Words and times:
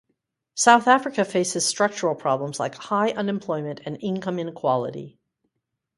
South 0.55 0.87
Africa 0.87 1.23
faces 1.23 1.63
structural 1.63 2.15
problems 2.15 2.59
like 2.59 2.73
high 2.73 3.11
unemployment 3.11 3.81
and 3.85 3.99
income 4.01 4.39
inequality. 4.39 5.19